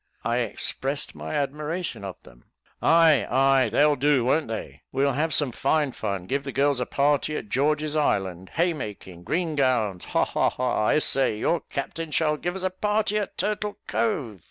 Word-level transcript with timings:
I 0.23 0.37
expressed 0.37 1.13
my 1.13 1.35
admiration 1.35 2.03
of 2.03 2.15
them. 2.23 2.45
"Ay, 2.81 3.27
ay, 3.29 3.69
they'll 3.69 3.95
do, 3.95 4.25
won't 4.25 4.47
they? 4.47 4.81
we'll 4.91 5.11
have 5.11 5.31
some 5.31 5.51
fine 5.51 5.91
fun 5.91 6.25
give 6.25 6.43
the 6.43 6.51
girls 6.51 6.79
a 6.79 6.87
party 6.87 7.37
at 7.37 7.49
George's 7.49 7.95
Island 7.95 8.49
haymaking 8.55 9.23
green 9.23 9.53
gowns 9.53 10.05
ha, 10.05 10.25
ha, 10.25 10.49
ha. 10.49 10.85
I 10.87 10.97
say, 10.97 11.37
your 11.37 11.59
captain 11.69 12.09
shall 12.09 12.35
give 12.35 12.55
us 12.55 12.63
a 12.63 12.71
party 12.71 13.19
at 13.19 13.37
Turtle 13.37 13.77
Cove. 13.85 14.39